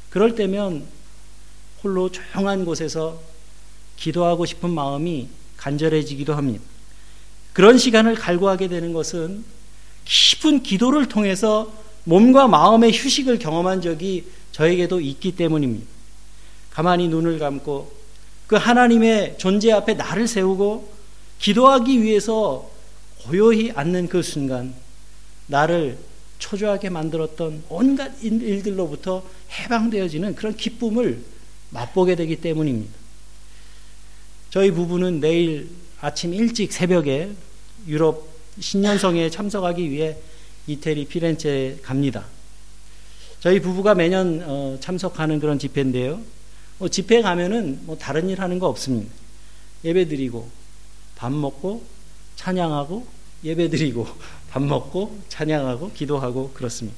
그럴 0.10 0.36
때면 0.36 0.86
홀로 1.84 2.10
조용한 2.10 2.64
곳에서 2.64 3.20
기도하고 3.98 4.46
싶은 4.46 4.70
마음이 4.70 5.28
간절해지기도 5.58 6.34
합니다. 6.34 6.64
그런 7.52 7.78
시간을 7.78 8.16
갈구하게 8.16 8.70
되는 8.70 8.94
것은 8.94 9.44
깊은 10.06 10.64
기도를 10.64 11.10
통해서 11.10 11.74
몸과 12.06 12.48
마음의 12.48 12.94
휴식을 12.94 13.38
경험한 13.40 13.82
적이 13.82 14.24
저에게도 14.54 15.02
있기 15.02 15.36
때문입니다. 15.36 16.01
가만히 16.72 17.08
눈을 17.08 17.40
감고 17.40 17.92
그 18.48 18.56
하나님의 18.56 19.36
존재 19.38 19.72
앞에 19.72 19.94
나를 19.94 20.28
세우고 20.28 20.92
기도하기 21.40 22.02
위해서 22.02 22.70
고요히 23.24 23.72
앉는 23.72 24.10
그 24.10 24.22
순간 24.22 24.74
나를 25.48 25.98
초조하게 26.40 26.90
만들었던 26.90 27.64
온갖 27.70 28.12
일들로부터 28.22 29.24
해방되어지는 29.52 30.36
그런 30.36 30.56
기쁨을 30.56 31.22
맛보게 31.70 32.16
되기 32.16 32.38
때문입니다. 32.38 32.94
저희 34.50 34.72
부부는 34.72 35.20
내일 35.20 35.70
아침 36.02 36.34
일찍 36.34 36.74
새벽에 36.74 37.32
유럽 37.88 38.28
신년성에 38.60 39.30
참석하기 39.30 39.90
위해 39.90 40.18
이태리 40.68 41.06
피렌체에 41.06 41.78
갑니다. 41.82 42.26
저희 43.40 43.60
부부가 43.60 43.96
매년 43.96 44.44
어, 44.46 44.78
참석하는 44.80 45.40
그런 45.40 45.58
집회인데요. 45.58 46.22
뭐 46.82 46.90
집회 46.90 47.22
가면은 47.22 47.80
뭐 47.84 47.96
다른 47.96 48.28
일 48.28 48.42
하는 48.42 48.58
거 48.58 48.68
없습니다. 48.68 49.14
예배 49.86 50.08
드리고 50.08 50.50
밥 51.16 51.32
먹고 51.32 51.84
찬양하고 52.38 53.06
예배 53.44 53.70
드리고 53.70 54.08
밥 54.50 54.64
먹고 54.64 55.20
찬양하고 55.30 55.92
기도하고 55.92 56.50
그렇습니다. 56.56 56.98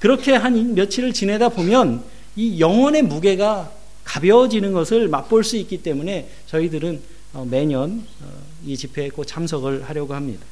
그렇게 0.00 0.32
한 0.32 0.74
며칠을 0.74 1.12
지내다 1.12 1.50
보면 1.50 2.02
이 2.34 2.58
영혼의 2.58 3.02
무게가 3.02 3.72
가벼워지는 4.02 4.72
것을 4.72 5.06
맛볼 5.06 5.44
수 5.44 5.56
있기 5.58 5.84
때문에 5.84 6.28
저희들은 6.48 7.00
어, 7.34 7.46
매년 7.48 8.04
어, 8.20 8.32
이 8.64 8.76
집회에 8.76 9.10
꼭 9.10 9.26
참석을 9.26 9.88
하려고 9.88 10.14
합니다. 10.14 10.44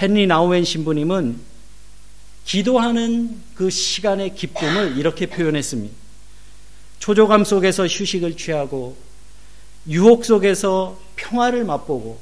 헨리 0.00 0.26
나우엔 0.26 0.64
신부님은 0.64 1.38
기도하는 2.46 3.42
그 3.54 3.68
시간의 3.68 4.34
기쁨을 4.34 4.96
이렇게 4.96 5.26
표현했습니다. 5.26 6.03
초조감 7.04 7.44
속에서 7.44 7.86
휴식을 7.86 8.34
취하고 8.38 8.96
유혹 9.86 10.24
속에서 10.24 10.98
평화를 11.16 11.62
맛보고 11.66 12.18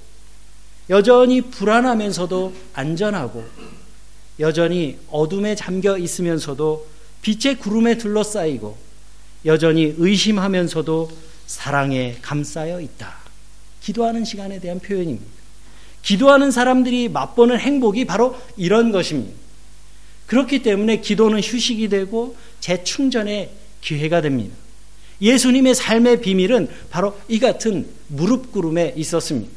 여전히 0.91 1.41
불안하면서도 1.41 2.53
안전하고 2.73 3.45
여전히 4.41 4.99
어둠에 5.09 5.55
잠겨 5.55 5.97
있으면서도 5.97 6.85
빛의 7.23 7.61
구름에 7.61 7.97
둘러싸이고 7.97 8.77
여전히 9.45 9.95
의심하면서도 9.99 11.13
사랑에 11.47 12.19
감싸여 12.21 12.81
있다. 12.81 13.19
기도하는 13.83 14.25
시간에 14.25 14.59
대한 14.59 14.81
표현입니다. 14.81 15.31
기도하는 16.03 16.51
사람들이 16.51 17.09
맛보는 17.09 17.61
행복이 17.61 18.05
바로 18.07 18.37
이런 18.57 18.91
것입니다. 18.91 19.33
그렇기 20.27 20.65
때문에 20.65 21.01
기도는 21.01 21.39
휴식이 21.39 21.89
되고 21.89 22.35
재충전의 22.59 23.53
기회가 23.81 24.21
됩니다. 24.21 24.62
예수님의 25.23 25.75
삶의 25.75 26.21
비밀은 26.21 26.69
바로 26.91 27.17
이 27.29 27.39
같은 27.39 27.87
무릎 28.09 28.53
구름에 28.53 28.93
있었습니다. 28.97 29.51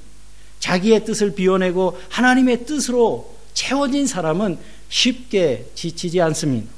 자기의 0.60 1.04
뜻을 1.04 1.36
비워내고 1.36 1.99
하나님의 2.10 2.65
뜻으로 2.65 3.36
채워진 3.54 4.08
사람은 4.08 4.58
쉽게 4.89 5.65
지치지 5.75 6.21
않습니다. 6.21 6.71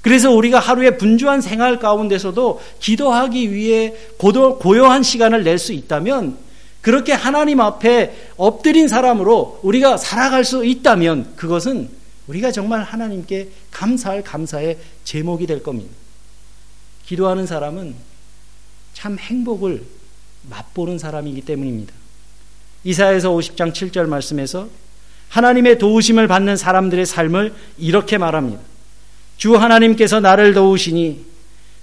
그래서 0.00 0.30
우리가 0.30 0.58
하루의 0.58 0.96
분주한 0.96 1.42
생활 1.42 1.78
가운데서도 1.78 2.60
기도하기 2.80 3.52
위해 3.52 3.94
고요한 4.16 5.02
시간을 5.02 5.44
낼 5.44 5.58
수 5.58 5.72
있다면 5.72 6.38
그렇게 6.80 7.12
하나님 7.12 7.60
앞에 7.60 8.30
엎드린 8.38 8.88
사람으로 8.88 9.60
우리가 9.62 9.98
살아갈 9.98 10.44
수 10.44 10.64
있다면 10.64 11.36
그것은 11.36 11.90
우리가 12.26 12.52
정말 12.52 12.82
하나님께 12.82 13.48
감사할 13.70 14.22
감사의 14.22 14.78
제목이 15.04 15.46
될 15.46 15.62
겁니다. 15.62 15.92
기도하는 17.04 17.46
사람은 17.46 17.94
참 19.00 19.16
행복을 19.18 19.82
맛보는 20.50 20.98
사람이기 20.98 21.40
때문입니다. 21.40 21.94
이사에서 22.84 23.30
50장 23.30 23.72
7절 23.72 24.06
말씀에서 24.06 24.68
하나님의 25.30 25.78
도우심을 25.78 26.28
받는 26.28 26.58
사람들의 26.58 27.06
삶을 27.06 27.54
이렇게 27.78 28.18
말합니다. 28.18 28.60
주 29.38 29.56
하나님께서 29.56 30.20
나를 30.20 30.52
도우시니 30.52 31.24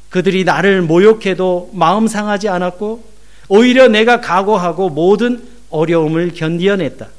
그들이 0.10 0.44
나를 0.44 0.84
모욕해도 0.84 1.72
마음 1.74 2.06
상하지 2.06 2.50
않았고 2.50 3.04
오히려 3.50 3.88
내가 3.88 4.22
각오하고 4.22 4.90
모든 4.90 5.44
어려움을 5.72 6.36
견디어냈다. 6.36 7.10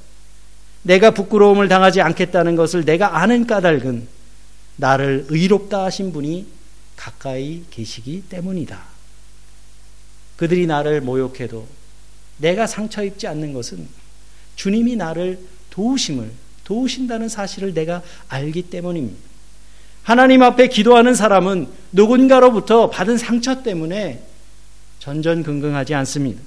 내가 0.82 1.10
부끄러움을 1.10 1.66
당하지 1.66 2.02
않겠다는 2.02 2.54
것을 2.54 2.84
내가 2.84 3.18
아는 3.18 3.48
까닭은 3.48 4.06
나를 4.76 5.26
의롭다 5.28 5.86
하신 5.86 6.12
분이 6.12 6.46
가까이 6.94 7.64
계시기 7.70 8.22
때문이다. 8.28 8.97
그들이 10.38 10.66
나를 10.66 11.02
모욕해도 11.02 11.66
내가 12.38 12.66
상처 12.66 13.04
입지 13.04 13.26
않는 13.26 13.52
것은 13.52 13.86
주님이 14.56 14.96
나를 14.96 15.38
도우심을 15.70 16.30
도우신다는 16.64 17.28
사실을 17.28 17.74
내가 17.74 18.02
알기 18.28 18.62
때문입니다. 18.62 19.18
하나님 20.04 20.42
앞에 20.42 20.68
기도하는 20.68 21.14
사람은 21.14 21.66
누군가로부터 21.92 22.88
받은 22.88 23.18
상처 23.18 23.62
때문에 23.62 24.22
전전긍긍하지 25.00 25.94
않습니다. 25.94 26.40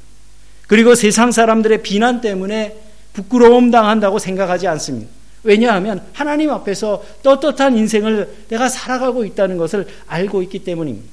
그리고 0.68 0.96
세상 0.96 1.32
사람들의 1.32 1.84
비난 1.84 2.22
때문에 2.22 2.78
부끄러움 3.14 3.72
당한다고 3.72 4.20
생각하지 4.20 4.68
않습니다. 4.68 5.12
왜냐하면 5.44 6.02
하나님 6.14 6.50
앞에서 6.52 7.04
떳떳한 7.24 7.78
인생을 7.78 8.46
내가 8.48 8.70
살아가고 8.70 9.26
있다는 9.26 9.58
것을 9.58 9.86
알고 10.08 10.44
있기 10.44 10.60
때문입니다. 10.60 11.10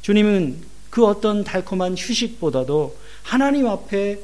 주님은 0.00 0.71
그 0.92 1.06
어떤 1.06 1.42
달콤한 1.42 1.96
휴식보다도 1.96 2.94
하나님 3.22 3.66
앞에 3.66 4.18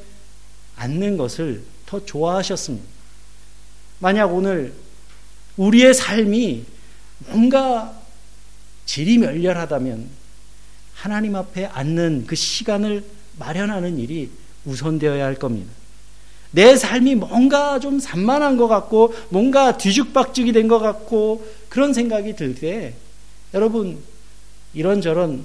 앉는 0.75 1.17
것을 1.17 1.63
더 1.87 2.05
좋아하셨습니다. 2.05 2.85
만약 3.97 4.27
오늘 4.27 4.75
우리의 5.57 5.95
삶이 5.95 6.63
뭔가 7.29 7.99
질이 8.85 9.17
멸렬하다면 9.17 10.09
하나님 10.93 11.35
앞에 11.35 11.65
앉는 11.65 12.25
그 12.27 12.35
시간을 12.35 13.03
마련하는 13.39 13.97
일이 13.97 14.29
우선되어야 14.65 15.25
할 15.25 15.33
겁니다. 15.33 15.71
내 16.51 16.75
삶이 16.75 17.15
뭔가 17.15 17.79
좀 17.79 17.99
산만한 17.99 18.57
것 18.57 18.67
같고 18.67 19.15
뭔가 19.29 19.75
뒤죽박죽이 19.75 20.51
된 20.51 20.67
것 20.67 20.77
같고 20.77 21.47
그런 21.67 21.93
생각이 21.93 22.35
들 22.35 22.53
때 22.53 22.93
여러분 23.55 23.97
이런저런 24.75 25.43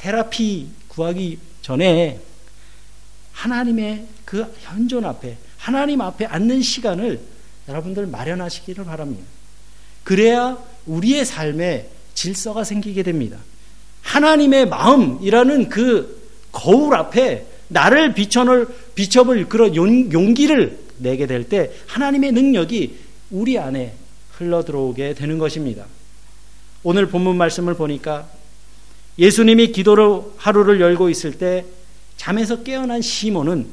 테라피 0.00 0.66
구하기 0.88 1.38
전에 1.60 2.18
하나님의 3.32 4.06
그 4.24 4.50
현존 4.62 5.04
앞에 5.04 5.36
하나님 5.58 6.00
앞에 6.00 6.24
앉는 6.24 6.62
시간을 6.62 7.20
여러분들 7.68 8.06
마련하시기를 8.06 8.86
바랍니다. 8.86 9.24
그래야 10.02 10.56
우리의 10.86 11.26
삶에 11.26 11.90
질서가 12.14 12.64
생기게 12.64 13.02
됩니다. 13.02 13.36
하나님의 14.02 14.68
마음이라는 14.68 15.68
그 15.68 16.18
거울 16.50 16.94
앞에 16.94 17.46
나를 17.68 18.14
비춰볼, 18.14 18.74
비춰볼 18.94 19.48
그런 19.50 19.76
용 19.76 20.34
기를 20.34 20.78
내게 20.96 21.26
될 21.26 21.44
때 21.44 21.70
하나님의 21.86 22.32
능력이 22.32 22.98
우리 23.30 23.58
안에 23.58 23.94
흘러 24.32 24.64
들어오게 24.64 25.12
되는 25.12 25.38
것입니다. 25.38 25.84
오늘 26.82 27.06
본문 27.06 27.36
말씀을 27.36 27.74
보니까 27.74 28.39
예수님이 29.18 29.72
기도로 29.72 30.34
하루를 30.36 30.80
열고 30.80 31.10
있을 31.10 31.38
때 31.38 31.64
잠에서 32.16 32.62
깨어난 32.62 33.02
시몬은 33.02 33.66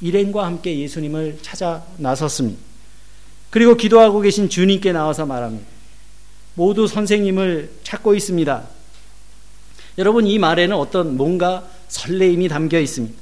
일행과 0.00 0.44
함께 0.44 0.78
예수님을 0.78 1.38
찾아 1.42 1.84
나섰습니다. 1.96 2.60
그리고 3.50 3.74
기도하고 3.74 4.20
계신 4.20 4.48
주님께 4.48 4.92
나와서 4.92 5.24
말합니다. 5.24 5.66
모두 6.54 6.86
선생님을 6.86 7.70
찾고 7.82 8.14
있습니다. 8.14 8.68
여러분 9.98 10.26
이 10.26 10.38
말에는 10.38 10.76
어떤 10.76 11.16
뭔가 11.16 11.66
설레임이 11.88 12.48
담겨 12.48 12.78
있습니다. 12.78 13.16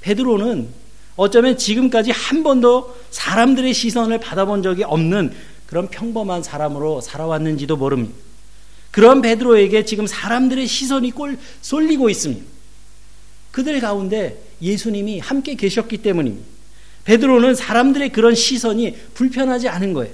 베드로는 0.00 0.68
어쩌면 1.16 1.56
지금까지 1.56 2.10
한 2.10 2.42
번도 2.42 2.96
사람들의 3.10 3.72
시선을 3.74 4.20
받아본 4.20 4.62
적이 4.62 4.84
없는 4.84 5.32
그런 5.66 5.88
평범한 5.88 6.42
사람으로 6.42 7.00
살아왔는지도 7.00 7.76
모릅니다. 7.76 8.14
그런 8.98 9.22
베드로에게 9.22 9.84
지금 9.84 10.08
사람들의 10.08 10.66
시선이 10.66 11.12
꼴 11.12 11.38
쏠리고 11.62 12.10
있습니다. 12.10 12.44
그들 13.52 13.78
가운데 13.78 14.42
예수님이 14.60 15.20
함께 15.20 15.54
계셨기 15.54 15.98
때문입니다. 15.98 16.44
베드로는 17.04 17.54
사람들의 17.54 18.10
그런 18.10 18.34
시선이 18.34 18.96
불편하지 19.14 19.68
않은 19.68 19.92
거예요. 19.92 20.12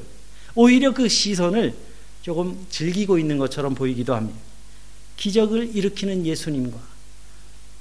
오히려 0.55 0.93
그 0.93 1.09
시선을 1.09 1.73
조금 2.21 2.67
즐기고 2.69 3.19
있는 3.19 3.39
것처럼 3.39 3.75
보이기도 3.75 4.15
합니다. 4.15 4.39
기적을 5.17 5.75
일으키는 5.75 6.27
예수님과 6.27 6.79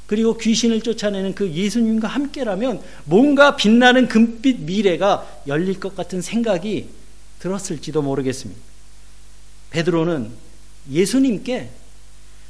그리고 0.08 0.38
귀신을 0.38 0.80
쫓아내는 0.80 1.36
그 1.36 1.52
예수님과 1.52 2.08
함께라면 2.08 2.82
뭔가 3.04 3.58
빛나는 3.58 4.08
금빛 4.08 4.62
미래가 4.62 5.42
열릴 5.48 5.82
것 5.82 5.98
같은 5.98 6.22
생각이 6.22 6.88
들었을지도 7.40 8.02
모르겠습니다. 8.02 8.62
베드로는 9.72 10.53
예수님께 10.90 11.70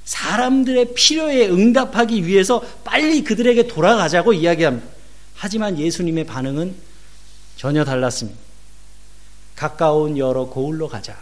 사람들의 0.06 0.94
필요에 0.94 1.48
응답하기 1.48 2.26
위해서 2.26 2.62
빨리 2.84 3.24
그들에게 3.24 3.68
돌아가자고 3.68 4.34
이야기합니다. 4.34 4.88
하지만 5.36 5.80
예수님의 5.80 6.26
반응은 6.26 6.76
전혀 7.56 7.86
달랐습니다. 7.86 8.40
가까운 9.56 10.18
여러 10.18 10.46
고을로 10.46 10.88
가자. 10.90 11.18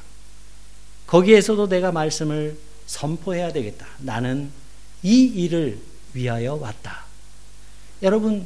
거기에서도 1.08 1.68
내가 1.68 1.92
말씀을 1.92 2.58
선포해야 2.88 3.52
되겠다. 3.52 3.86
나는 4.00 4.50
이 5.04 5.24
일을 5.24 5.80
위하여 6.14 6.56
왔다. 6.56 7.06
여러분, 8.02 8.46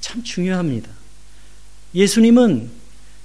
참 0.00 0.22
중요합니다. 0.24 0.90
예수님은 1.94 2.70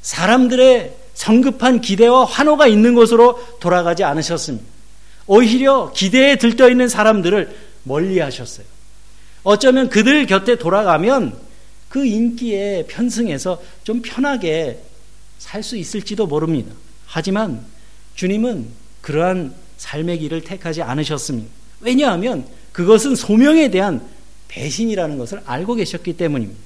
사람들의 0.01 0.95
성급한 1.15 1.81
기대와 1.81 2.25
환호가 2.25 2.67
있는 2.67 2.93
곳으로 2.93 3.43
돌아가지 3.59 4.03
않으셨습니다. 4.03 4.65
오히려 5.27 5.91
기대에 5.93 6.35
들떠 6.37 6.69
있는 6.69 6.87
사람들을 6.87 7.55
멀리 7.83 8.19
하셨어요. 8.19 8.65
어쩌면 9.43 9.89
그들 9.89 10.27
곁에 10.27 10.57
돌아가면 10.57 11.37
그 11.89 12.05
인기에 12.05 12.85
편승해서 12.87 13.61
좀 13.83 14.01
편하게 14.01 14.79
살 15.39 15.63
수 15.63 15.77
있을지도 15.77 16.27
모릅니다. 16.27 16.73
하지만 17.05 17.63
주님은 18.15 18.67
그러한 19.01 19.53
삶의 19.77 20.19
길을 20.19 20.41
택하지 20.41 20.81
않으셨습니다. 20.81 21.49
왜냐하면 21.81 22.45
그것은 22.71 23.15
소명에 23.15 23.69
대한 23.69 24.01
배신이라는 24.47 25.17
것을 25.17 25.41
알고 25.45 25.75
계셨기 25.75 26.13
때문입니다. 26.13 26.59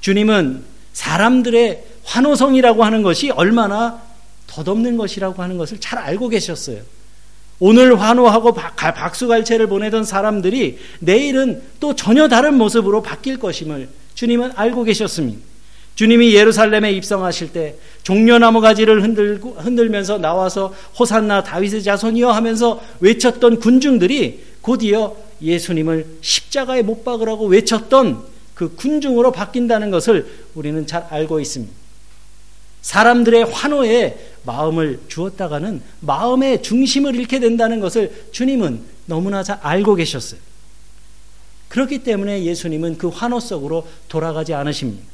주님은 0.00 0.64
사람들의 0.92 1.84
환호성이라고 2.04 2.84
하는 2.84 3.02
것이 3.02 3.30
얼마나 3.30 4.02
덧없는 4.46 4.96
것이라고 4.96 5.42
하는 5.42 5.58
것을 5.58 5.78
잘 5.80 5.98
알고 5.98 6.28
계셨어요. 6.28 6.80
오늘 7.60 8.00
환호하고 8.00 8.54
박수갈채를 8.54 9.66
보내던 9.66 10.04
사람들이 10.04 10.78
내일은 11.00 11.62
또 11.80 11.94
전혀 11.94 12.28
다른 12.28 12.54
모습으로 12.54 13.02
바뀔 13.02 13.38
것임을 13.38 13.88
주님은 14.14 14.52
알고 14.54 14.84
계셨습니다. 14.84 15.40
주님이 15.96 16.34
예루살렘에 16.34 16.92
입성하실 16.92 17.52
때 17.52 17.74
종려나무 18.04 18.60
가지를 18.60 19.02
흔들고, 19.02 19.56
흔들면서 19.58 20.18
나와서 20.18 20.72
호산나 20.96 21.42
다윗의 21.42 21.82
자손이여 21.82 22.30
하면서 22.30 22.80
외쳤던 23.00 23.58
군중들이 23.58 24.44
곧이어 24.60 25.16
예수님을 25.42 26.06
십자가에 26.20 26.82
못 26.82 27.04
박으라고 27.04 27.46
외쳤던 27.46 28.22
그 28.54 28.74
군중으로 28.76 29.32
바뀐다는 29.32 29.90
것을 29.90 30.26
우리는 30.54 30.86
잘 30.86 31.06
알고 31.10 31.40
있습니다. 31.40 31.72
사람들의 32.82 33.44
환호에 33.44 34.16
마음을 34.44 35.00
주었다가는 35.08 35.82
마음의 36.00 36.62
중심을 36.62 37.14
잃게 37.14 37.38
된다는 37.40 37.80
것을 37.80 38.26
주님은 38.32 38.80
너무나 39.06 39.42
잘 39.42 39.58
알고 39.62 39.94
계셨어요. 39.96 40.40
그렇기 41.68 41.98
때문에 41.98 42.44
예수님은 42.44 42.98
그 42.98 43.08
환호 43.08 43.40
속으로 43.40 43.86
돌아가지 44.08 44.54
않으십니다. 44.54 45.04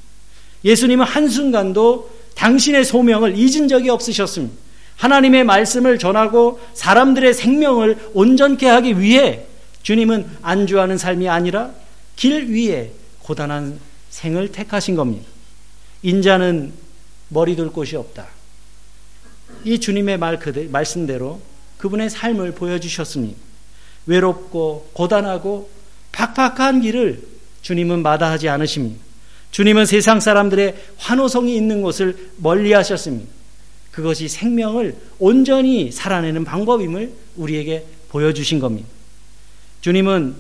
예수님은 0.64 1.04
한순간도 1.04 2.10
당신의 2.36 2.84
소명을 2.84 3.36
잊은 3.36 3.68
적이 3.68 3.90
없으셨습니다. 3.90 4.54
하나님의 4.96 5.44
말씀을 5.44 5.98
전하고 5.98 6.60
사람들의 6.74 7.34
생명을 7.34 8.10
온전케 8.14 8.66
하기 8.66 9.00
위해 9.00 9.46
주님은 9.82 10.26
안주하는 10.42 10.96
삶이 10.96 11.28
아니라 11.28 11.72
길 12.16 12.48
위에 12.50 12.92
고단한 13.22 13.78
생을 14.10 14.52
택하신 14.52 14.94
겁니다. 14.94 15.26
인자는 16.02 16.72
머리 17.34 17.56
둘 17.56 17.70
곳이 17.70 17.96
없다. 17.96 18.28
이 19.64 19.78
주님의 19.78 20.18
말 20.18 20.38
그대, 20.38 20.66
말씀대로 20.68 21.42
그분의 21.78 22.08
삶을 22.08 22.52
보여주셨습니다. 22.52 23.36
외롭고 24.06 24.88
고단하고 24.92 25.68
팍팍한 26.12 26.80
길을 26.80 27.22
주님은 27.62 28.02
마다하지 28.02 28.48
않으십니다. 28.48 29.02
주님은 29.50 29.86
세상 29.86 30.20
사람들의 30.20 30.76
환호성이 30.96 31.56
있는 31.56 31.82
곳을 31.82 32.30
멀리 32.36 32.72
하셨습니다. 32.72 33.30
그것이 33.90 34.28
생명을 34.28 34.96
온전히 35.18 35.90
살아내는 35.90 36.44
방법임을 36.44 37.12
우리에게 37.36 37.84
보여주신 38.10 38.60
겁니다. 38.60 38.88
주님은 39.80 40.36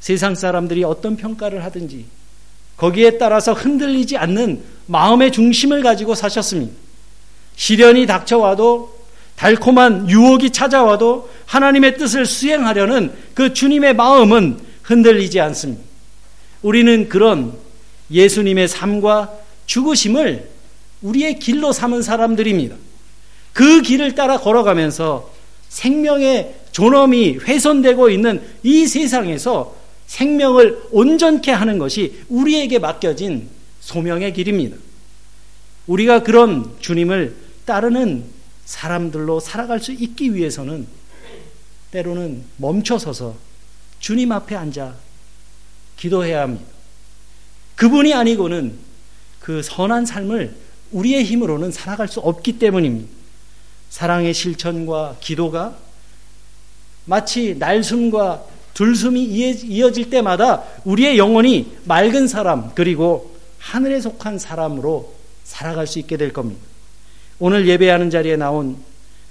세상 0.00 0.34
사람들이 0.34 0.84
어떤 0.84 1.16
평가를 1.16 1.64
하든지 1.64 2.06
거기에 2.80 3.18
따라서 3.18 3.52
흔들리지 3.52 4.16
않는 4.16 4.62
마음의 4.86 5.32
중심을 5.32 5.82
가지고 5.82 6.14
사셨습니다. 6.14 6.72
시련이 7.54 8.06
닥쳐와도 8.06 8.98
달콤한 9.36 10.08
유혹이 10.08 10.48
찾아와도 10.48 11.28
하나님의 11.44 11.98
뜻을 11.98 12.24
수행하려는 12.24 13.12
그 13.34 13.52
주님의 13.52 13.94
마음은 13.94 14.58
흔들리지 14.82 15.40
않습니다. 15.40 15.82
우리는 16.62 17.10
그런 17.10 17.52
예수님의 18.10 18.66
삶과 18.66 19.30
죽으심을 19.66 20.48
우리의 21.02 21.38
길로 21.38 21.72
삼은 21.72 22.00
사람들입니다. 22.00 22.76
그 23.52 23.82
길을 23.82 24.14
따라 24.14 24.38
걸어가면서 24.38 25.30
생명의 25.68 26.54
존엄이 26.72 27.40
훼손되고 27.42 28.08
있는 28.08 28.40
이 28.62 28.86
세상에서 28.86 29.79
생명을 30.10 30.88
온전케 30.90 31.52
하는 31.52 31.78
것이 31.78 32.24
우리에게 32.28 32.80
맡겨진 32.80 33.48
소명의 33.78 34.32
길입니다. 34.32 34.76
우리가 35.86 36.24
그런 36.24 36.76
주님을 36.80 37.36
따르는 37.64 38.24
사람들로 38.64 39.38
살아갈 39.38 39.78
수 39.78 39.92
있기 39.92 40.34
위해서는 40.34 40.88
때로는 41.92 42.42
멈춰서서 42.56 43.36
주님 44.00 44.32
앞에 44.32 44.56
앉아 44.56 44.96
기도해야 45.96 46.42
합니다. 46.42 46.66
그분이 47.76 48.12
아니고는 48.12 48.78
그 49.38 49.62
선한 49.62 50.06
삶을 50.06 50.56
우리의 50.90 51.22
힘으로는 51.22 51.70
살아갈 51.70 52.08
수 52.08 52.18
없기 52.18 52.58
때문입니다. 52.58 53.08
사랑의 53.90 54.34
실천과 54.34 55.18
기도가 55.20 55.78
마치 57.04 57.54
날숨과 57.54 58.44
들숨이 58.74 59.24
이어질 59.24 60.10
때마다 60.10 60.64
우리의 60.84 61.18
영혼이 61.18 61.76
맑은 61.84 62.28
사람 62.28 62.70
그리고 62.74 63.36
하늘에 63.58 64.00
속한 64.00 64.38
사람으로 64.38 65.14
살아갈 65.44 65.86
수 65.86 65.98
있게 65.98 66.16
될 66.16 66.32
겁니다. 66.32 66.60
오늘 67.38 67.66
예배하는 67.66 68.10
자리에 68.10 68.36
나온 68.36 68.76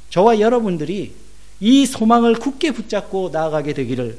저와 0.09 0.39
여러분들이 0.39 1.13
이 1.59 1.85
소망을 1.85 2.35
굳게 2.35 2.71
붙잡고 2.71 3.29
나아가게 3.31 3.73
되기를 3.73 4.17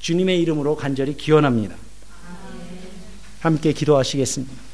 주님의 0.00 0.40
이름으로 0.40 0.76
간절히 0.76 1.16
기원합니다. 1.16 1.76
함께 3.40 3.72
기도하시겠습니다. 3.72 4.67